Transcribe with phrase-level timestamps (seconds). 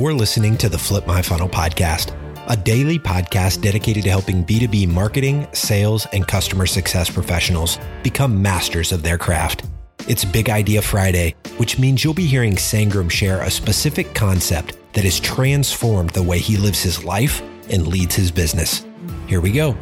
[0.00, 2.16] You're listening to the Flip My Funnel podcast,
[2.48, 8.92] a daily podcast dedicated to helping B2B marketing, sales, and customer success professionals become masters
[8.92, 9.66] of their craft.
[10.08, 15.04] It's Big Idea Friday, which means you'll be hearing Sangram share a specific concept that
[15.04, 18.86] has transformed the way he lives his life and leads his business.
[19.26, 19.76] Here we go.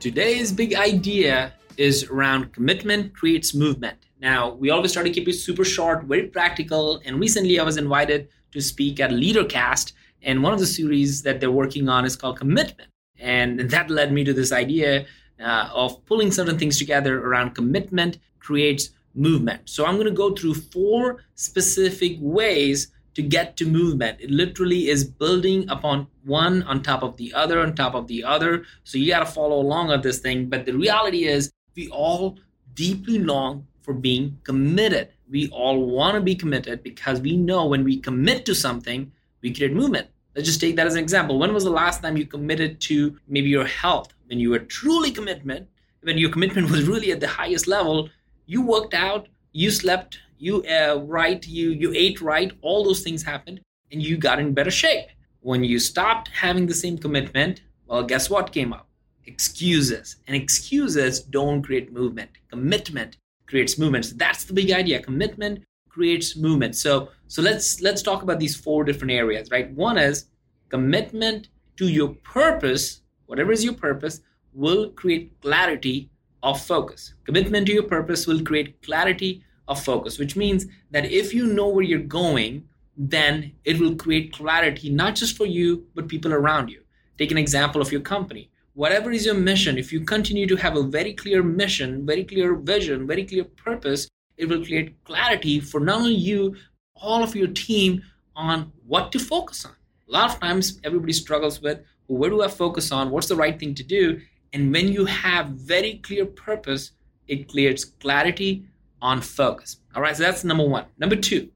[0.00, 4.05] Today's big idea is around commitment creates movement.
[4.20, 7.00] Now, we always try to keep it super short, very practical.
[7.04, 11.40] And recently, I was invited to speak at LeaderCast, and one of the series that
[11.40, 12.90] they're working on is called Commitment.
[13.18, 15.06] And that led me to this idea
[15.40, 19.68] uh, of pulling certain things together around commitment creates movement.
[19.68, 24.20] So I'm going to go through four specific ways to get to movement.
[24.20, 28.22] It literally is building upon one on top of the other on top of the
[28.22, 28.64] other.
[28.84, 30.46] So you got to follow along on this thing.
[30.50, 32.38] But the reality is, we all
[32.74, 35.08] deeply long for being committed.
[35.30, 39.54] We all want to be committed because we know when we commit to something, we
[39.54, 40.08] create movement.
[40.34, 41.38] Let's just take that as an example.
[41.38, 44.12] When was the last time you committed to maybe your health?
[44.26, 45.68] When you were truly commitment,
[46.02, 48.10] when your commitment was really at the highest level,
[48.44, 53.22] you worked out, you slept, you uh, right, you you ate right, all those things
[53.22, 53.60] happened,
[53.92, 55.08] and you got in better shape.
[55.40, 58.88] When you stopped having the same commitment, well, guess what came up?
[59.26, 60.16] Excuses.
[60.26, 62.30] And excuses don't create movement.
[62.50, 63.16] Commitment
[63.46, 64.04] creates movement.
[64.06, 65.00] So that's the big idea.
[65.00, 66.76] Commitment creates movement.
[66.76, 69.70] So so let's let's talk about these four different areas, right?
[69.72, 70.26] One is
[70.68, 74.20] commitment to your purpose, whatever is your purpose,
[74.52, 76.10] will create clarity
[76.42, 77.14] of focus.
[77.24, 81.68] Commitment to your purpose will create clarity of focus, which means that if you know
[81.68, 82.66] where you're going,
[82.96, 86.82] then it will create clarity not just for you, but people around you.
[87.18, 90.76] Take an example of your company whatever is your mission, if you continue to have
[90.76, 95.80] a very clear mission, very clear vision, very clear purpose, it will create clarity for
[95.80, 96.54] not only you,
[96.94, 98.02] all of your team
[98.36, 99.72] on what to focus on.
[100.08, 103.10] A lot of times, everybody struggles with well, where do I focus on?
[103.10, 104.20] What's the right thing to do?
[104.52, 106.92] And when you have very clear purpose,
[107.26, 108.66] it creates clarity
[109.00, 109.78] on focus.
[109.94, 110.84] All right, so that's number one.
[110.98, 111.48] Number two,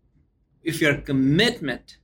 [0.63, 1.99] if your commitment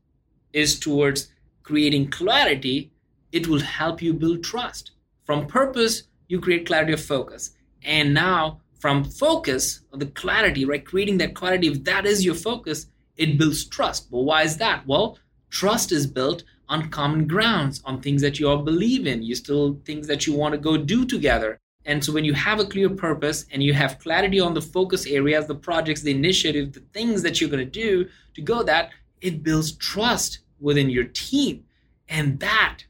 [0.53, 2.93] is towards creating clarity,
[3.33, 4.93] it will help you build trust.
[5.27, 7.51] From purpose, you create clarity of focus.
[7.83, 10.85] And now, from focus, the clarity, right?
[10.85, 14.11] Creating that clarity, if that is your focus, it builds trust.
[14.11, 14.87] But why is that?
[14.87, 15.19] Well,
[15.51, 19.23] trust is built on common grounds, on things that you all believe in.
[19.23, 21.59] You still things that you want to go do together.
[21.85, 25.07] And so when you have a clear purpose and you have clarity on the focus
[25.07, 28.91] areas, the projects, the initiative, the things that you're going to do to go that,
[29.21, 31.65] it builds trust within your team.
[32.09, 32.83] And that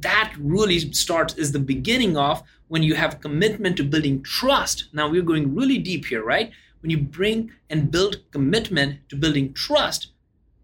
[0.00, 4.88] that really starts is the beginning of when you have commitment to building trust.
[4.92, 6.50] Now we're going really deep here right?
[6.80, 10.08] When you bring and build commitment to building trust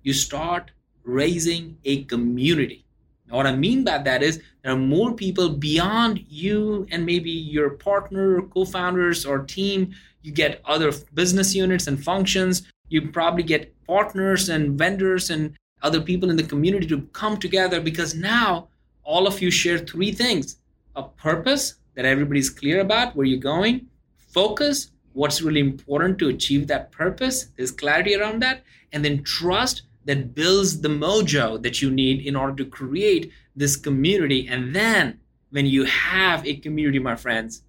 [0.02, 0.70] you start
[1.04, 2.84] raising a community.
[3.28, 7.30] Now what i mean by that is there are more people beyond you and maybe
[7.30, 9.94] your partner co-founders or team.
[10.22, 12.62] You get other business units and functions.
[12.88, 17.80] You probably get partners and vendors and other people in the community to come together
[17.80, 18.68] because now
[19.10, 20.56] all of you share three things
[20.94, 26.68] a purpose that everybody's clear about where you're going, focus, what's really important to achieve
[26.68, 28.62] that purpose, there's clarity around that,
[28.92, 33.76] and then trust that builds the mojo that you need in order to create this
[33.76, 34.46] community.
[34.48, 35.18] And then
[35.50, 37.62] when you have a community, my friends,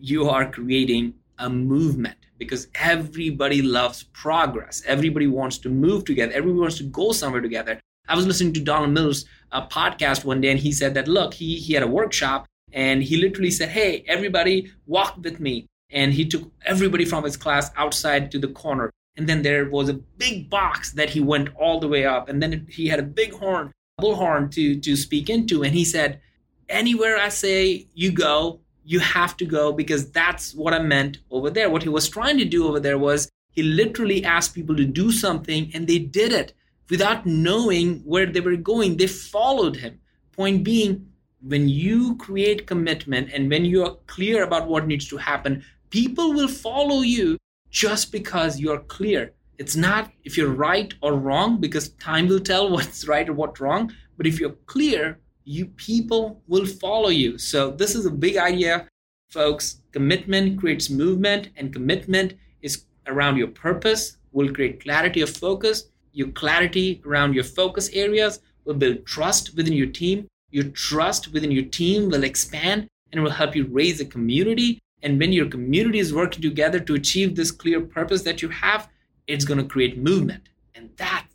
[0.00, 4.82] you are creating a movement because everybody loves progress.
[4.86, 6.32] Everybody wants to move together.
[6.32, 7.80] Everybody wants to go somewhere together.
[8.06, 11.32] I was listening to Donald Miller's uh, podcast one day, and he said that look,
[11.32, 16.12] he he had a workshop, and he literally said, "Hey, everybody, walk with me." And
[16.12, 19.94] he took everybody from his class outside to the corner, and then there was a
[19.94, 23.32] big box that he went all the way up, and then he had a big
[23.32, 26.20] horn, bullhorn to to speak into, and he said,
[26.68, 31.48] "Anywhere I say you go, you have to go because that's what I meant over
[31.48, 34.84] there." What he was trying to do over there was he literally asked people to
[34.84, 36.54] do something, and they did it
[36.90, 38.96] without knowing where they were going.
[38.96, 40.00] They followed him.
[40.32, 41.06] Point being,
[41.40, 46.32] when you create commitment and when you are clear about what needs to happen, people
[46.32, 47.36] will follow you
[47.70, 49.32] just because you're clear.
[49.58, 53.60] It's not if you're right or wrong, because time will tell what's right or what's
[53.60, 53.92] wrong.
[54.16, 57.38] But if you're clear, you people will follow you.
[57.38, 58.88] So this is a big idea,
[59.30, 59.80] folks.
[59.92, 66.28] Commitment creates movement, and commitment is around your purpose, will create clarity of focus your
[66.28, 70.28] clarity around your focus areas will build trust within your team.
[70.50, 74.78] Your trust within your team will expand and will help you raise a community.
[75.02, 78.88] And when your community is working together to achieve this clear purpose that you have,
[79.26, 80.48] it's going to create movement.
[80.74, 81.26] And that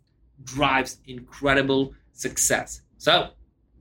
[0.45, 2.81] drives incredible success.
[2.97, 3.31] So,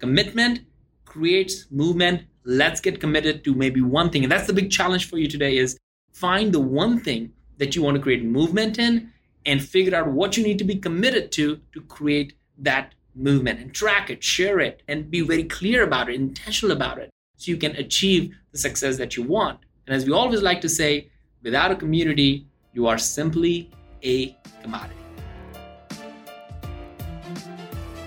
[0.00, 0.60] commitment
[1.04, 2.22] creates movement.
[2.44, 4.24] Let's get committed to maybe one thing.
[4.24, 5.78] And that's the big challenge for you today is
[6.12, 9.12] find the one thing that you want to create movement in
[9.48, 13.72] and figure out what you need to be committed to to create that movement and
[13.72, 17.08] track it, share it, and be very clear about it, intentional about it,
[17.38, 19.58] so you can achieve the success that you want.
[19.86, 21.08] And as we always like to say,
[21.42, 23.70] without a community, you are simply
[24.04, 24.94] a commodity.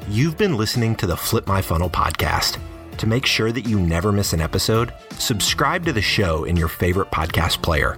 [0.08, 2.60] You've been listening to the Flip My Funnel podcast.
[2.98, 6.68] To make sure that you never miss an episode, subscribe to the show in your
[6.68, 7.98] favorite podcast player.